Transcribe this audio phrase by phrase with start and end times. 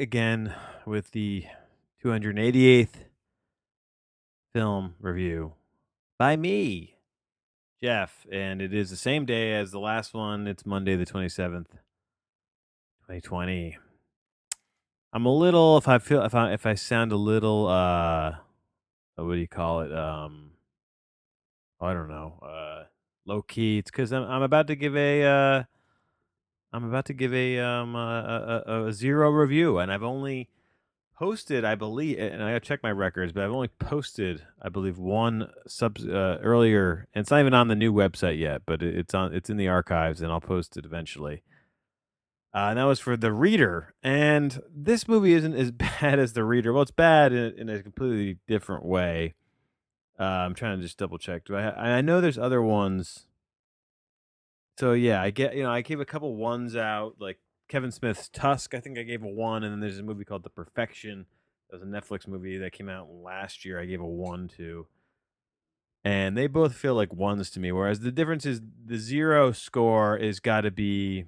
[0.00, 0.54] again
[0.86, 1.44] with the
[2.02, 3.04] 288th
[4.54, 5.52] film review
[6.18, 6.96] by me,
[7.82, 10.46] Jeff, and it is the same day as the last one.
[10.46, 11.66] It's Monday, the 27th,
[13.02, 13.76] 2020.
[15.12, 18.36] I'm a little, if I feel, if I, if I sound a little, uh,
[19.16, 19.92] what do you call it?
[19.92, 20.52] Um,
[21.78, 22.84] I don't know, uh,
[23.26, 23.76] low key.
[23.76, 25.62] It's because I'm, I'm about to give a, uh,
[26.72, 30.48] I'm about to give a um a, a, a zero review, and I've only
[31.20, 34.96] posted, I believe, and I gotta check my records, but I've only posted, I believe,
[34.96, 39.12] one sub uh, earlier, and it's not even on the new website yet, but it's
[39.12, 41.42] on, it's in the archives, and I'll post it eventually.
[42.54, 46.42] Uh, and that was for the reader, and this movie isn't as bad as the
[46.42, 46.72] reader.
[46.72, 49.34] Well, it's bad in, in a completely different way.
[50.18, 51.44] Uh, I'm trying to just double check.
[51.44, 51.96] Do I?
[51.96, 53.26] I know there's other ones.
[54.80, 58.30] So yeah, I get you know I gave a couple ones out like Kevin Smith's
[58.30, 58.74] Tusk.
[58.74, 61.26] I think I gave a one, and then there's a movie called The Perfection.
[61.68, 63.78] That was a Netflix movie that came out last year.
[63.78, 64.86] I gave a one to,
[66.02, 67.72] and they both feel like ones to me.
[67.72, 71.26] Whereas the difference is the zero score is got to be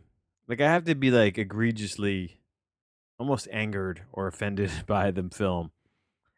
[0.49, 2.41] like I have to be like egregiously,
[3.19, 5.73] almost angered or offended by the film.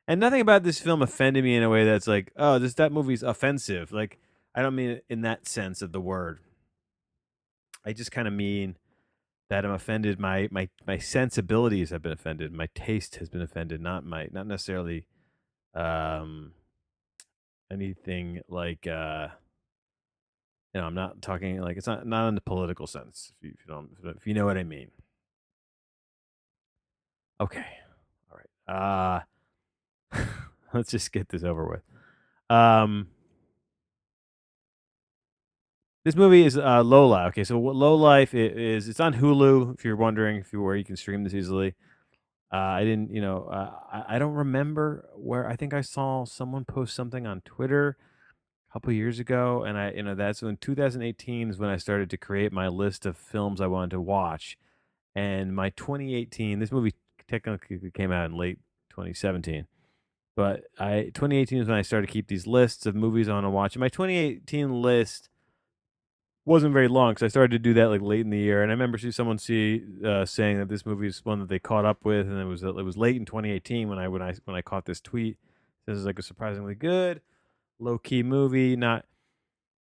[0.08, 2.90] And nothing about this film offended me in a way that's like, oh, this that
[2.90, 3.92] movie's offensive.
[3.92, 4.18] Like
[4.52, 6.40] I don't mean it in that sense of the word.
[7.86, 8.76] I just kind of mean
[9.50, 10.18] that I'm offended.
[10.18, 12.52] My my my sensibilities have been offended.
[12.52, 13.80] My taste has been offended.
[13.80, 15.06] Not my not necessarily
[15.74, 16.52] um
[17.70, 19.28] anything like uh
[20.72, 23.54] you know I'm not talking like it's not not in the political sense if you,
[23.54, 24.90] if you don't if you know what I mean.
[27.40, 27.66] Okay,
[28.30, 29.24] all right.
[30.12, 30.20] Uh
[30.72, 31.82] let's just get this over with.
[32.48, 33.08] Um
[36.04, 36.82] this movie is uh.
[36.82, 38.88] Okay, so what Low Life is?
[38.88, 39.74] It's on Hulu.
[39.74, 41.74] If you're wondering, if you where you can stream this easily.
[42.52, 45.48] Uh, I didn't, you know, uh, I, I don't remember where.
[45.48, 47.96] I think I saw someone post something on Twitter
[48.68, 52.10] a couple years ago, and I, you know, that's when 2018 is when I started
[52.10, 54.58] to create my list of films I wanted to watch.
[55.16, 56.92] And my 2018, this movie
[57.26, 58.58] technically came out in late
[58.90, 59.66] 2017,
[60.36, 63.46] but I 2018 is when I started to keep these lists of movies I want
[63.46, 63.74] to watch.
[63.74, 65.30] And my 2018 list
[66.44, 68.70] wasn't very long because I started to do that like late in the year, and
[68.70, 71.84] I remember see someone see uh, saying that this movie is one that they caught
[71.84, 74.56] up with, and it was it was late in 2018 when I when I when
[74.56, 75.38] I caught this tweet.
[75.86, 77.20] This is like a surprisingly good,
[77.78, 78.76] low key movie.
[78.76, 79.06] Not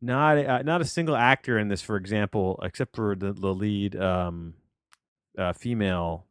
[0.02, 3.96] not uh, not a single actor in this, for example, except for the the lead
[3.96, 4.56] um,
[5.38, 6.26] uh, female,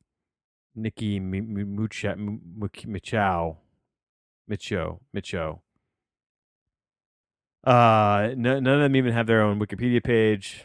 [0.74, 2.16] Nikki Michow
[4.50, 5.60] Micho Micho.
[7.66, 10.64] Uh, no, none of them even have their own Wikipedia page.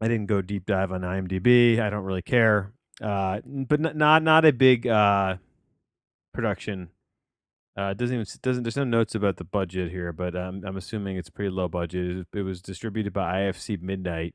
[0.00, 1.78] I didn't go deep dive on IMDb.
[1.78, 2.72] I don't really care.
[3.00, 5.36] Uh, but n- not not a big uh
[6.34, 6.90] production.
[7.76, 11.16] Uh, doesn't even doesn't there's no notes about the budget here, but um, I'm assuming
[11.16, 12.26] it's pretty low budget.
[12.32, 14.34] It, it was distributed by IFC Midnight,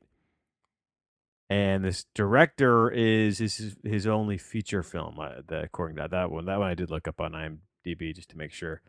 [1.50, 5.18] and this director is his his only feature film.
[5.20, 8.14] Uh, that according to that, that one, that one I did look up on IMDb
[8.14, 8.80] just to make sure.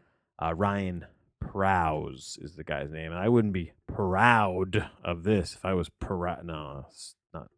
[0.41, 1.06] Uh, Ryan
[1.47, 5.89] Prows is the guy's name, and I wouldn't be proud of this if I was
[5.89, 6.45] proud.
[6.45, 7.49] No, it's not.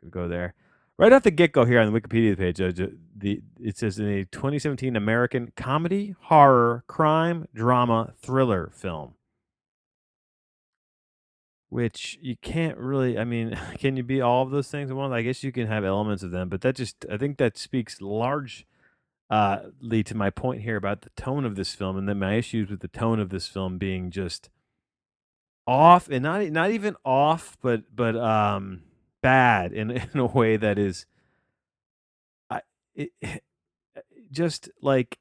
[0.00, 0.54] Could go there
[0.98, 2.60] right off the get go here on the Wikipedia page.
[2.60, 2.72] Uh,
[3.16, 9.14] the it says in a 2017 American comedy, horror, crime, drama, thriller film.
[11.68, 13.18] Which you can't really.
[13.18, 15.12] I mean, can you be all of those things in one?
[15.12, 18.00] I guess you can have elements of them, but that just I think that speaks
[18.00, 18.66] large
[19.28, 22.34] uh, lead to my point here about the tone of this film, and then my
[22.34, 24.48] issues with the tone of this film being just
[25.66, 28.82] off, and not not even off, but but um
[29.22, 31.06] bad in in a way that is,
[32.50, 32.60] I
[32.94, 33.10] it,
[34.30, 35.18] just like.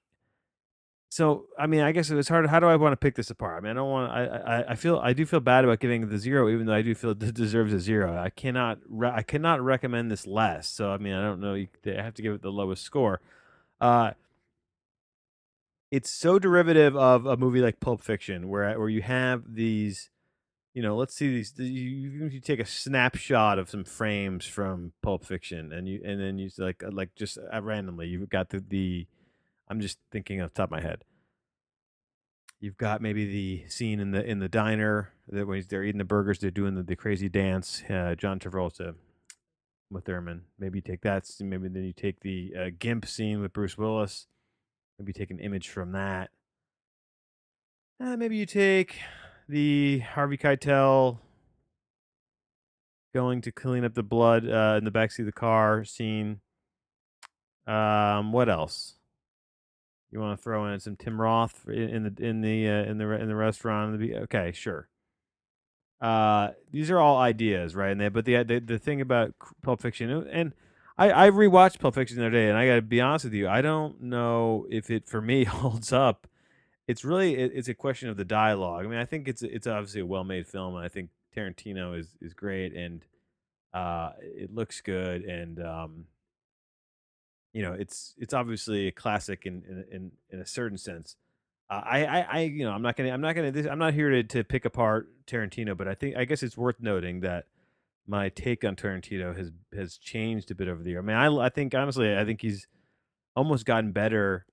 [1.09, 2.45] So I mean, I guess it's hard.
[2.47, 3.57] How do I want to pick this apart?
[3.57, 4.11] I mean, I don't want.
[4.11, 6.81] I, I I feel I do feel bad about giving the zero, even though I
[6.81, 8.17] do feel it deserves a zero.
[8.17, 10.67] I cannot I cannot recommend this less.
[10.67, 11.53] So I mean, I don't know.
[11.55, 13.21] I have to give it the lowest score.
[13.79, 14.11] Uh,
[15.91, 20.09] it's so derivative of a movie like Pulp Fiction, where where you have these,
[20.73, 21.53] you know, let's see these.
[21.57, 26.37] You, you take a snapshot of some frames from Pulp Fiction, and you and then
[26.37, 29.07] you like uh, like just uh, randomly, you've got the the.
[29.67, 31.03] I'm just thinking off the top of my head.
[32.59, 36.03] You've got maybe the scene in the in the diner that when they're eating the
[36.05, 37.83] burgers, they're doing the, the crazy dance.
[37.89, 38.95] Uh, John Travolta,
[39.95, 40.43] with Thurman.
[40.59, 41.25] Maybe you take that.
[41.25, 44.27] scene, Maybe then you take the uh, Gimp scene with Bruce Willis.
[44.99, 46.29] Maybe take an image from that.
[47.99, 48.99] Uh, maybe you take
[49.47, 51.19] the Harvey Keitel
[53.13, 56.41] going to clean up the blood uh, in the backseat of the car scene.
[57.65, 58.95] Um, what else?
[60.11, 62.97] You want to throw in some Tim Roth in, in the in the uh, in
[62.97, 64.01] the in the restaurant?
[64.01, 64.87] Okay, sure.
[66.01, 67.91] Uh, these are all ideas, right?
[67.91, 70.53] And they, but the, the the thing about Pulp Fiction, and
[70.97, 73.33] I I rewatched Pulp Fiction the other day, and I got to be honest with
[73.33, 76.27] you, I don't know if it for me holds up.
[76.87, 78.85] It's really it, it's a question of the dialogue.
[78.85, 81.97] I mean, I think it's it's obviously a well made film, and I think Tarantino
[81.97, 83.03] is is great, and
[83.73, 86.05] uh, it looks good, and um,
[87.53, 91.15] you know, it's it's obviously a classic in in in, in a certain sense.
[91.69, 93.93] Uh, I, I, I, you know, I'm not gonna, I'm not gonna, this, I'm not
[93.93, 97.45] here to, to pick apart Tarantino, but I think, I guess it's worth noting that
[98.07, 100.99] my take on Tarantino has has changed a bit over the year.
[100.99, 102.67] I mean, I, I think honestly, I think he's
[103.35, 104.45] almost gotten better.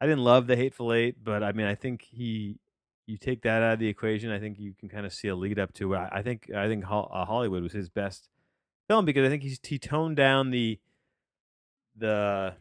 [0.00, 2.60] I didn't love the Hateful Eight, but I mean, I think he,
[3.06, 5.34] you take that out of the equation, I think you can kind of see a
[5.34, 5.96] lead up to.
[5.96, 8.28] I, I think, I think uh, Hollywood was his best
[8.88, 10.78] film because I think he's he toned down the
[11.96, 12.54] the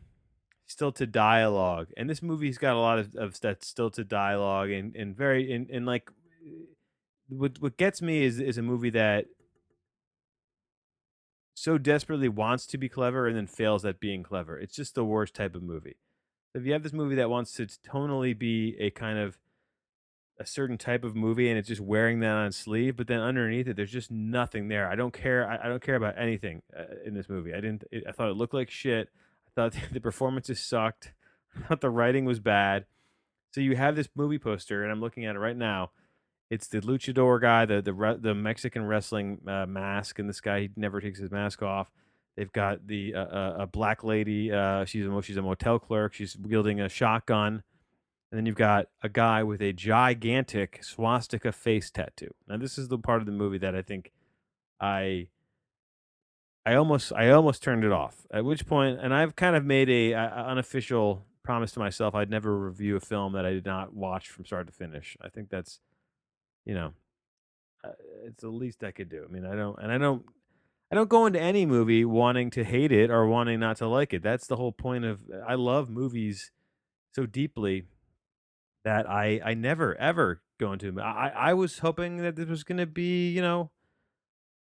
[0.73, 5.15] stilted dialogue, and this movie's got a lot of, of that stilted dialogue, and and
[5.15, 6.09] very and, and like
[7.29, 9.25] what what gets me is is a movie that
[11.53, 14.57] so desperately wants to be clever and then fails at being clever.
[14.57, 15.97] It's just the worst type of movie.
[16.55, 19.37] If you have this movie that wants to tonally be a kind of
[20.39, 23.67] a certain type of movie and it's just wearing that on sleeve, but then underneath
[23.67, 24.89] it, there's just nothing there.
[24.89, 25.47] I don't care.
[25.47, 27.53] I, I don't care about anything uh, in this movie.
[27.53, 27.83] I didn't.
[27.91, 29.09] It, I thought it looked like shit
[29.55, 31.13] thought the performances sucked.
[31.55, 32.85] I thought the writing was bad.
[33.51, 35.91] So you have this movie poster, and I'm looking at it right now.
[36.49, 40.69] It's the luchador guy, the the the Mexican wrestling uh, mask, and this guy he
[40.75, 41.91] never takes his mask off.
[42.35, 44.51] They've got the uh, uh, a black lady.
[44.51, 46.13] Uh, she's a she's a motel clerk.
[46.13, 47.63] She's wielding a shotgun,
[48.31, 52.33] and then you've got a guy with a gigantic swastika face tattoo.
[52.47, 54.11] Now this is the part of the movie that I think
[54.79, 55.27] I
[56.65, 58.25] I almost I almost turned it off.
[58.31, 62.29] At which point, and I've kind of made a, a, unofficial promise to myself I'd
[62.29, 65.17] never review a film that I did not watch from start to finish.
[65.21, 65.79] I think that's
[66.65, 66.93] you know
[67.83, 67.91] uh,
[68.25, 69.25] it's the least I could do.
[69.27, 70.23] I mean, I don't and I don't
[70.91, 74.13] I don't go into any movie wanting to hate it or wanting not to like
[74.13, 74.23] it.
[74.23, 76.51] That's the whole point of I love movies
[77.13, 77.83] so deeply
[78.85, 82.77] that I I never ever go into I I was hoping that this was going
[82.77, 83.71] to be, you know,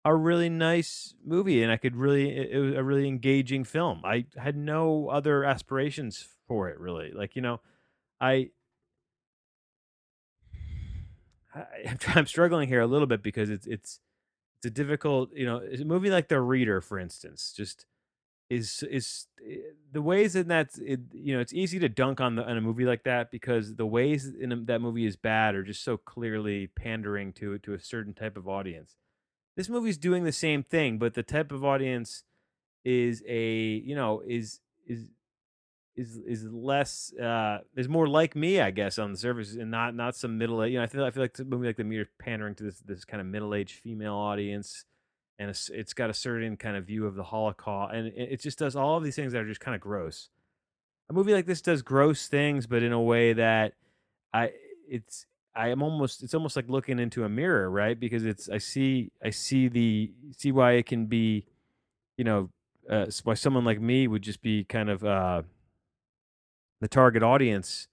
[0.05, 4.01] a really nice movie and I could really it was a really engaging film.
[4.05, 7.11] I had no other aspirations for it really.
[7.11, 7.59] Like, you know,
[8.21, 8.51] I
[11.53, 11.65] I,
[12.15, 13.99] I'm struggling here a little bit because it's it's
[14.57, 17.85] it's a difficult, you know, a movie like The Reader, for instance, just
[18.49, 19.57] is is eh,
[19.91, 22.61] the ways in that it, you know it's easy to dunk on the on a
[22.61, 26.67] movie like that because the ways in that movie is bad are just so clearly
[26.67, 28.95] pandering to to a certain type of audience
[29.57, 32.24] this movie's doing the same thing, but the type of audience
[32.86, 35.07] is a you know is is
[35.98, 39.95] is is less uh is more like me, I guess, on the surface, and not
[39.95, 40.65] not some middle.
[40.65, 42.80] You know, I feel I feel like the movie like the reader pandering to this
[42.80, 44.86] this kind of middle aged female audience,
[45.39, 48.59] and it's, it's got a certain kind of view of the Holocaust, and it just
[48.59, 50.30] does all of these things that are just kind of gross.
[51.09, 53.73] A movie like this does gross things, but in a way that
[54.31, 54.52] I
[54.87, 55.26] it's
[55.57, 57.99] I am almost it's almost like looking into a mirror, right?
[57.99, 61.45] Because it's I see I see the see why it can be,
[62.18, 62.49] you know,
[62.90, 65.44] uh, why someone like me would just be kind of uh,
[66.81, 67.87] the target audience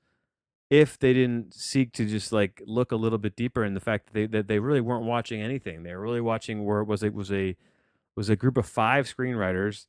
[0.70, 4.06] if they didn't seek to just like look a little bit deeper in the fact
[4.06, 5.82] that they that they really weren't watching anything.
[5.82, 7.56] They were really watching where it was it was a
[8.16, 9.86] was a group of five screenwriters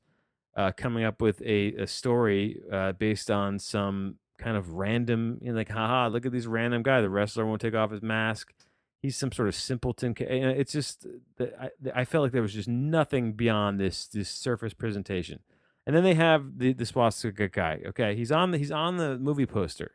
[0.57, 5.51] uh, coming up with a, a story uh, based on some kind of random, you
[5.51, 7.01] know, like, haha, look at this random guy.
[7.01, 8.53] The wrestler won't take off his mask.
[9.01, 10.15] He's some sort of simpleton.
[10.19, 11.05] It's just,
[11.39, 15.41] I, I felt like there was just nothing beyond this this surface presentation.
[15.85, 17.81] And then they have the the swastika guy.
[17.85, 19.91] Okay, he's on the he's on the movie poster.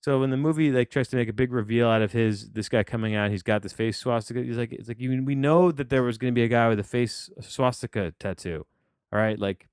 [0.00, 2.68] So when the movie like tries to make a big reveal out of his this
[2.68, 4.42] guy coming out, he's got this face swastika.
[4.42, 6.68] He's like, it's like you, we know that there was going to be a guy
[6.68, 8.66] with a face swastika tattoo.
[9.12, 9.68] All right, like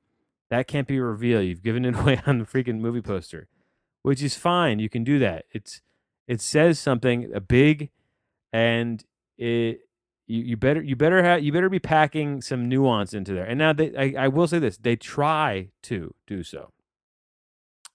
[0.50, 1.46] that can't be revealed.
[1.46, 3.48] You've given it away on the freaking movie poster
[4.06, 4.78] which is fine.
[4.78, 5.46] You can do that.
[5.52, 5.82] It's
[6.28, 7.90] it says something a big,
[8.54, 9.04] and
[9.36, 9.80] it
[10.28, 13.46] you, you better you better have you better be packing some nuance into there.
[13.46, 16.72] And now they I, I will say this: they try to do so,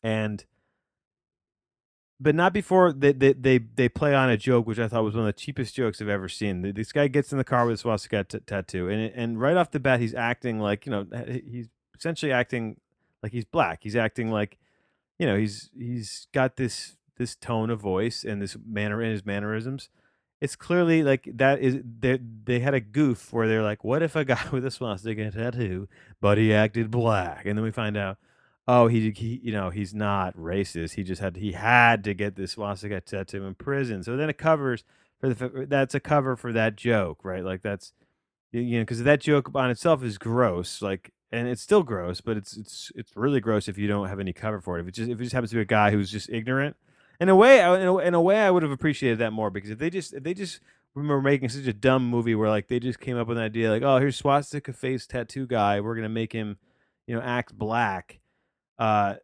[0.02, 0.44] and
[2.18, 5.14] but not before they, they they they play on a joke, which I thought was
[5.14, 6.72] one of the cheapest jokes I've ever seen.
[6.74, 9.70] This guy gets in the car with a swastika t- tattoo, and and right off
[9.70, 11.06] the bat, he's acting like you know
[11.48, 12.80] he's essentially acting
[13.22, 13.78] like he's black.
[13.82, 14.58] He's acting like
[15.20, 19.24] you know he's he's got this this tone of voice and this manner and his
[19.24, 19.88] mannerisms
[20.40, 24.16] it's clearly like that is they they had a goof where they're like what if
[24.16, 25.86] a guy with a swastika tattoo
[26.20, 28.16] but he acted black and then we find out
[28.70, 30.94] oh, he he you know, he's not racist.
[30.94, 34.02] He just had he had to get this swastika tattoo in prison.
[34.04, 34.84] So then it covers
[35.18, 37.44] for the that's a cover for that joke, right?
[37.44, 37.92] Like, that's
[38.52, 42.36] you know because that joke on itself is gross, like and it's still gross, but
[42.36, 44.82] it's it's it's really gross if you don't have any cover for it.
[44.82, 46.76] If it just if it just happens to be a guy who's just ignorant.
[47.20, 49.50] In a way I in a in a way, I would have appreciated that more
[49.50, 50.60] because if they just if they just
[50.94, 53.70] remember making such a dumb movie where, like, they just came up with an idea
[53.70, 55.80] like, "Oh, here's swastika face tattoo guy.
[55.80, 56.58] We're gonna make him,
[57.06, 58.20] you know, act black,"
[58.78, 59.16] uh,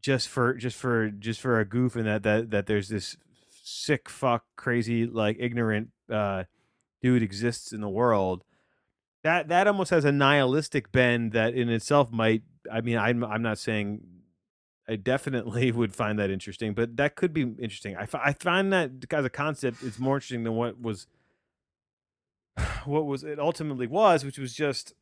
[0.00, 3.16] just for just for just for a goof and that that that there's this
[3.62, 6.44] sick fuck, crazy, like, ignorant, uh,
[7.02, 8.44] dude exists in the world.
[9.28, 13.42] That that almost has a nihilistic bend that in itself might I mean, I'm I'm
[13.42, 14.00] not saying
[14.88, 17.94] I definitely would find that interesting, but that could be interesting.
[17.94, 21.08] I I find that as a concept, it's more interesting than what was
[22.86, 24.94] what was it ultimately was, which was just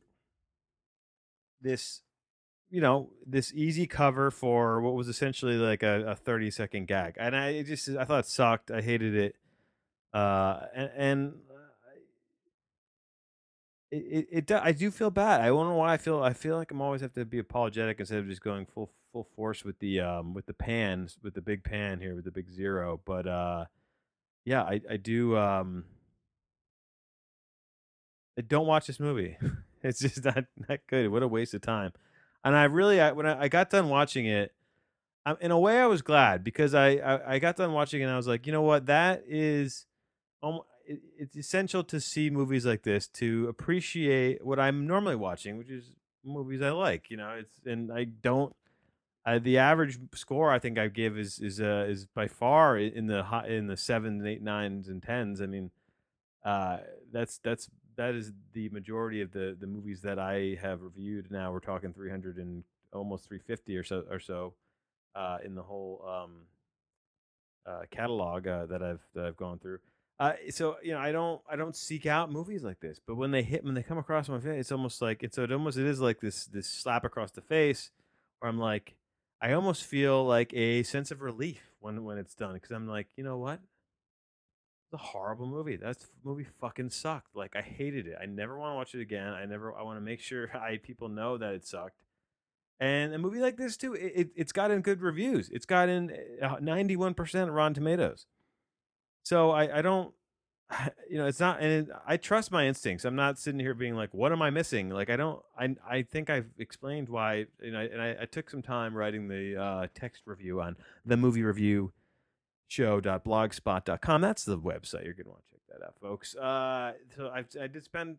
[1.61, 2.02] this,
[2.68, 7.14] you know, this easy cover for what was essentially like a, a 30 second gag.
[7.16, 8.73] And I just I thought it sucked.
[8.73, 9.37] I hated it.
[10.12, 11.35] Uh and, and
[13.90, 15.40] it, it, it I do feel bad.
[15.40, 18.00] I don't know why I feel I feel like I'm always have to be apologetic
[18.00, 21.40] instead of just going full full force with the um with the pans with the
[21.40, 23.00] big pan here with the big zero.
[23.05, 23.66] But uh
[24.45, 25.85] yeah, I I do um
[28.38, 29.37] I don't watch this movie.
[29.83, 31.09] It's just not not good.
[31.12, 31.93] What a waste of time.
[32.43, 34.52] And I really I, when I, I got done watching it,
[35.25, 38.05] I, in a way I was glad because I, I I got done watching it
[38.05, 39.87] and I was like, you know what, that is
[40.43, 45.71] um, it's essential to see movies like this to appreciate what I'm normally watching, which
[45.71, 47.11] is movies I like.
[47.11, 48.55] You know, it's and I don't.
[49.40, 53.25] The average score I think I give is is uh, is by far in the
[53.25, 55.40] high, in the sevens, eight, nines, and tens.
[55.40, 55.73] I mean,
[56.45, 56.78] uh,
[57.12, 61.31] that's that's that is the majority of the the movies that I have reviewed.
[61.31, 62.62] Now we're talking 300 and
[62.93, 64.55] almost 350 or so or so
[65.14, 66.33] uh, in the whole um,
[67.66, 69.78] uh, catalog uh, that I've that I've gone through.
[70.18, 73.32] Uh, so you know, I don't I don't seek out movies like this, but when
[73.32, 75.87] they hit when they come across my face, it's almost like it's it almost it
[75.87, 77.90] is like this this slap across the face,
[78.38, 78.96] where I'm like,
[79.42, 83.08] I almost feel like a sense of relief when when it's done because I'm like,
[83.16, 83.61] you know what?
[84.87, 85.76] It's a horrible movie.
[85.76, 87.37] That movie fucking sucked.
[87.37, 88.16] Like I hated it.
[88.20, 89.35] I never want to watch it again.
[89.35, 89.76] I never.
[89.76, 92.00] I want to make sure I people know that it sucked.
[92.80, 95.50] And a movie like this too, it, it it's gotten good reviews.
[95.50, 96.11] It's gotten
[96.61, 98.25] ninety one percent Rotten Tomatoes.
[99.26, 100.14] So I I don't,
[101.11, 101.61] you know, it's not.
[101.61, 103.04] And it, I trust my instincts.
[103.04, 104.88] I'm not sitting here being like, what am I missing?
[104.88, 105.42] Like I don't.
[105.59, 107.47] I I think I've explained why.
[107.61, 111.16] You know, and I, I took some time writing the uh, text review on the
[111.16, 111.92] movie review
[112.68, 114.21] show.blogspot.com.
[114.21, 115.04] That's the website.
[115.04, 116.37] You're going to want to check that out, folks.
[116.37, 118.18] Uh, so I, I did spend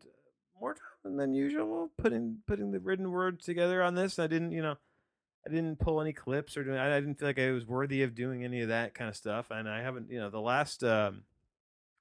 [0.60, 4.20] more time than usual putting putting the written word together on this.
[4.20, 4.76] I didn't, you know,
[5.50, 8.16] I didn't pull any clips or doing, I didn't feel like I was worthy of
[8.16, 9.48] doing any of that kind of stuff.
[9.52, 11.24] And I haven't, you know, the last um,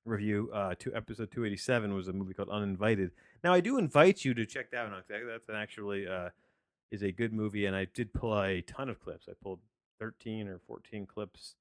[0.04, 3.12] review, uh, to episode 287 was a movie called Uninvited.
[3.44, 5.04] Now I do invite you to check that one out.
[5.08, 6.30] That's an actually uh,
[6.90, 9.26] is a good movie, and I did pull a ton of clips.
[9.28, 9.60] I pulled
[9.98, 11.54] 13 or 14 clips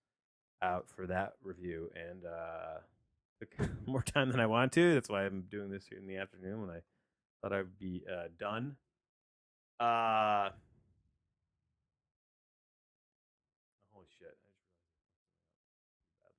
[0.62, 2.80] out for that review and uh
[3.39, 4.94] took more time than I want to.
[4.94, 6.80] That's why I'm doing this in the afternoon when I
[7.42, 8.77] thought I'd be uh done.
[9.80, 10.50] Uh
[13.94, 14.38] holy shit.
[16.25, 16.30] I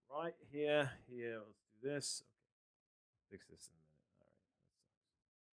[0.00, 2.22] just right here, here, let's do this.
[2.22, 4.04] Okay, fix this in a minute.
[4.20, 4.36] All right.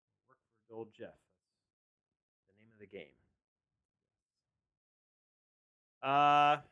[0.09, 1.21] Let's work for old Jeff.
[2.33, 3.16] That's the name of the game.
[6.02, 6.62] Uh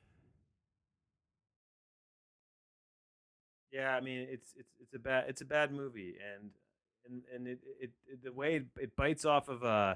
[3.72, 6.50] Yeah, I mean, it's it's it's a bad it's a bad movie, and
[7.06, 9.94] and and it it, it the way it, it bites off of uh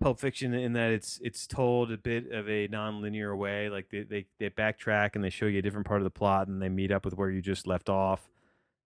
[0.00, 4.02] Pulp Fiction in that it's it's told a bit of a non-linear way, like they
[4.02, 6.68] they they backtrack and they show you a different part of the plot, and they
[6.68, 8.28] meet up with where you just left off.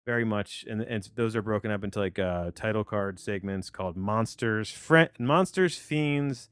[0.07, 3.97] Very much, and and those are broken up into like uh title card segments called
[3.97, 6.49] monsters, friend, monsters, fiends,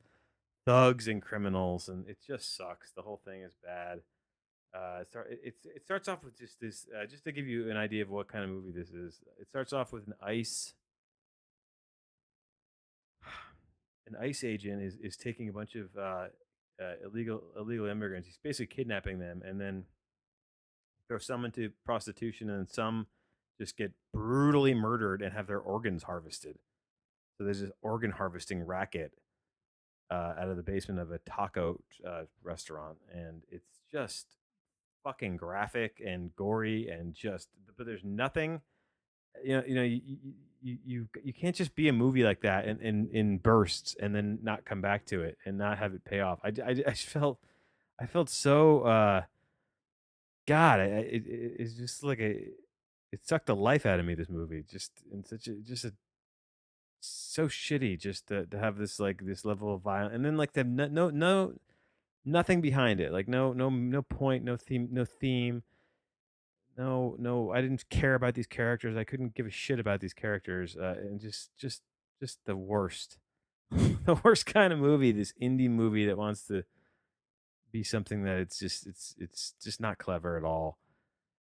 [0.66, 2.92] thugs, and criminals, and it just sucks.
[2.92, 4.02] The whole thing is bad.
[4.72, 7.76] Uh, it, it, it starts off with just this, uh, just to give you an
[7.76, 9.18] idea of what kind of movie this is.
[9.40, 10.74] It starts off with an ICE,
[14.10, 16.26] an ICE agent is is taking a bunch of uh,
[16.80, 18.26] uh, illegal illegal immigrants.
[18.26, 19.84] He's basically kidnapping them, and then
[21.08, 23.06] throw some into prostitution, and some
[23.58, 26.58] just get brutally murdered and have their organs harvested.
[27.36, 29.12] So there's this organ harvesting racket
[30.10, 34.26] uh, out of the basement of a taco uh, restaurant, and it's just
[35.04, 38.60] fucking graphic and gory and just but there's nothing
[39.42, 40.00] you know you know you,
[40.62, 44.14] you, you you can't just be a movie like that in in, in bursts and
[44.14, 46.40] then not come back to it and not have it pay off.
[46.44, 47.38] I, I, I felt
[47.98, 49.22] I felt so uh
[50.46, 52.48] God, it, it, it's just like a
[53.12, 54.14] it sucked the life out of me.
[54.14, 55.92] This movie just in such a just a
[57.00, 60.52] so shitty just to, to have this like this level of violence and then like
[60.52, 61.54] the no no no
[62.24, 65.62] nothing behind it like no no no point no theme no theme
[66.78, 70.14] no no i didn't care about these characters i couldn't give a shit about these
[70.14, 71.82] characters uh, and just just
[72.20, 73.18] just the worst
[73.70, 76.64] the worst kind of movie this indie movie that wants to
[77.72, 80.78] be something that it's just it's it's just not clever at all.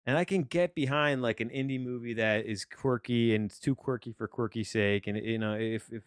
[0.06, 3.76] And i can get behind like an indie movie that is quirky and it's too
[3.76, 6.04] quirky for quirky sake and you know if if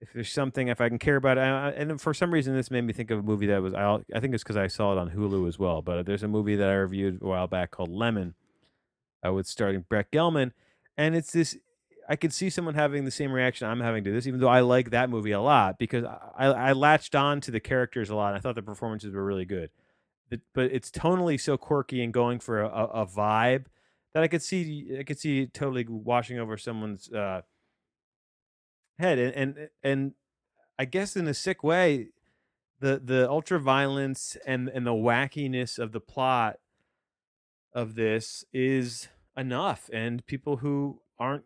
[0.00, 2.70] if there's something if i can care about it I- and for some reason this
[2.70, 4.92] made me think of a movie that was i, I think it's because i saw
[4.92, 7.70] it on hulu as well but there's a movie that i reviewed a while back
[7.70, 8.34] called lemon
[9.26, 10.52] uh, with starting Brett Gelman,
[10.96, 11.56] and it's this.
[12.08, 14.60] I could see someone having the same reaction I'm having to this, even though I
[14.60, 18.28] like that movie a lot because I, I latched on to the characters a lot.
[18.28, 19.70] And I thought the performances were really good,
[20.28, 23.66] but, but it's tonally so quirky and going for a, a, vibe
[24.12, 27.42] that I could see I could see totally washing over someone's uh,
[28.98, 30.12] head, and and and
[30.78, 32.08] I guess in a sick way,
[32.80, 36.56] the the ultra violence and and the wackiness of the plot
[37.74, 41.44] of this is enough and people who aren't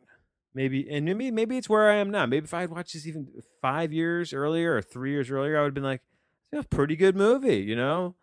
[0.55, 2.27] maybe and maybe maybe it's where I am now.
[2.27, 3.29] Maybe if I had watched this even
[3.61, 6.03] five years earlier or three years earlier, I would have been like,
[6.53, 8.15] a pretty good movie, you know?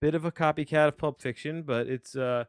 [0.00, 2.44] Bit of a copycat of Pulp Fiction, but it's uh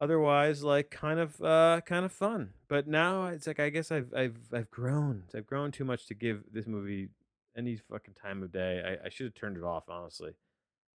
[0.00, 2.50] otherwise like kind of uh kind of fun.
[2.68, 5.24] But now it's like I guess I've I've I've grown.
[5.34, 7.08] I've grown too much to give this movie
[7.56, 8.82] any fucking time of day.
[8.84, 10.32] I, I should have turned it off, honestly.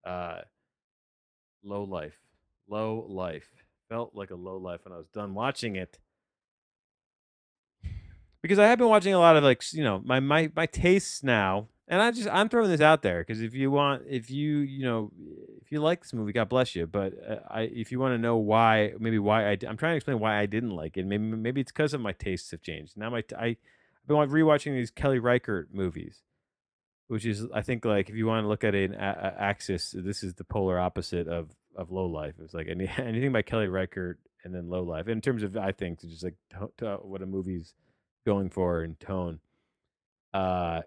[0.05, 0.41] Uh
[1.63, 2.26] low life.
[2.69, 3.49] Low life.
[3.89, 5.99] Felt like a low life when I was done watching it.
[8.43, 11.23] Because I have been watching a lot of like you know my my my tastes
[11.23, 14.59] now, and I just I'm throwing this out there because if you want if you
[14.59, 15.13] you know
[15.63, 16.87] if you like this movie, God bless you.
[16.87, 19.97] But uh, I if you want to know why maybe why I I'm trying to
[19.97, 21.07] explain why I didn't like it.
[21.07, 22.97] Maybe maybe it's because of my tastes have changed.
[22.97, 23.57] Now my I've
[24.07, 26.23] been wa- rewatching these Kelly Reichardt movies
[27.09, 30.23] which is I think like if you want to look at an a- axis, this
[30.23, 32.35] is the polar opposite of of low life.
[32.39, 35.57] It was like any, anything by Kelly Reichardt and then low life in terms of
[35.57, 37.75] I think just like to, to what a movie's
[38.25, 39.41] going for in tone.
[40.35, 40.83] Uh,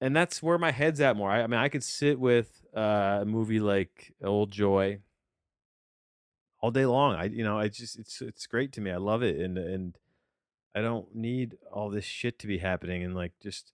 [0.00, 1.30] and that's where my head's at more.
[1.30, 5.00] I, I mean, I could sit with uh, a movie like Old Joy
[6.60, 7.14] all day long.
[7.14, 8.90] I you know I just it's it's great to me.
[8.90, 9.96] I love it and and
[10.74, 13.72] I don't need all this shit to be happening and like just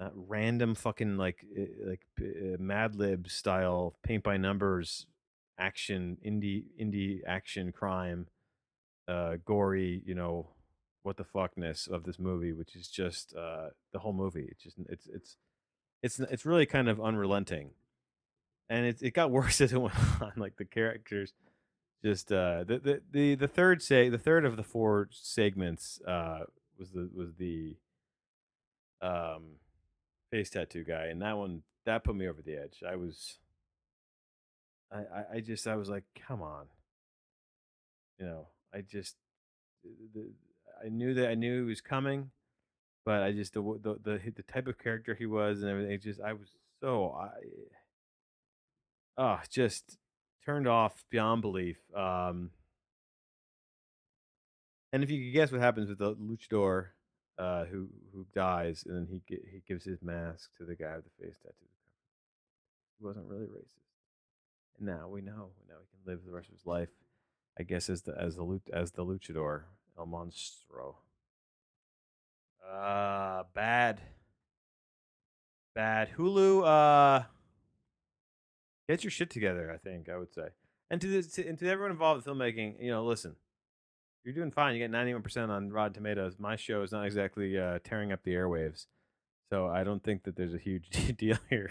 [0.00, 5.06] uh, random fucking like uh, like uh, Mad Lib style paint by numbers
[5.58, 8.26] action indie indie action crime
[9.08, 10.48] uh gory you know
[11.02, 14.48] what the fuckness of this movie which is just uh the whole movie.
[14.50, 15.36] It's just it's it's
[16.02, 17.70] it's it's really kind of unrelenting.
[18.68, 21.32] And it it got worse as it went on like the characters
[22.02, 26.40] just uh the the the, the third say the third of the four segments uh
[26.78, 27.76] was the was the
[29.02, 29.56] um
[30.30, 32.82] face tattoo guy, and that one that put me over the edge.
[32.88, 33.38] I was,
[34.92, 36.66] I, I, I just, I was like, come on,
[38.18, 39.16] you know, I just,
[40.14, 40.30] the,
[40.84, 42.30] I knew that I knew he was coming,
[43.04, 45.92] but I just the the the, the type of character he was and everything.
[45.92, 46.48] It just, I was
[46.80, 47.28] so, I,
[49.18, 49.98] oh, just
[50.44, 51.76] turned off beyond belief.
[51.94, 52.50] Um,
[54.92, 56.86] and if you could guess what happens with the luchador,
[57.40, 61.04] uh, who who dies, and then he he gives his mask to the guy with
[61.04, 61.70] the face tattoo.
[62.98, 63.80] He wasn't really racist.
[64.78, 65.50] And now we know.
[65.58, 66.90] We know he can live the rest of his life,
[67.58, 69.62] I guess, as the as the as the luchador
[69.98, 70.96] El Monstro.
[72.62, 74.00] Uh, bad,
[75.74, 76.10] bad.
[76.16, 77.24] Hulu, uh,
[78.88, 79.72] get your shit together.
[79.72, 80.48] I think I would say,
[80.90, 83.34] and to this, to, and to everyone involved in filmmaking, you know, listen,
[84.24, 84.74] you're doing fine.
[84.74, 86.36] You get 91% on Rotten Tomatoes.
[86.38, 88.86] My show is not exactly uh, tearing up the airwaves,
[89.50, 91.70] so I don't think that there's a huge deal here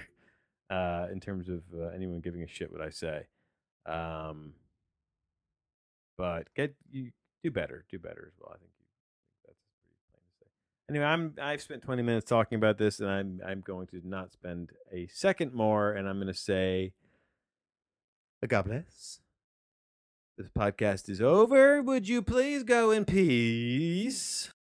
[0.69, 3.27] uh, in terms of uh, anyone giving a shit what I say.
[3.85, 4.53] Um,
[6.17, 7.11] but get you
[7.43, 8.51] do better, do better as well.
[8.53, 8.85] I think, you,
[9.45, 10.49] that's pretty plain to say.
[10.89, 14.31] Anyway, I'm I've spent 20 minutes talking about this, and I'm I'm going to not
[14.31, 16.93] spend a second more, and I'm going to say,
[18.47, 19.19] God bless.
[20.39, 21.81] This podcast is over.
[21.81, 24.53] Would you please go in peace?